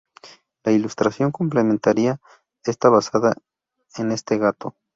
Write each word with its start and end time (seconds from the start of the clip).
La 0.63 0.71
ilustración 0.71 1.31
complementaria 1.31 2.19
está 2.63 2.89
basada 2.89 3.35
en 3.97 4.09
este 4.11 4.39
gato. 4.39 4.75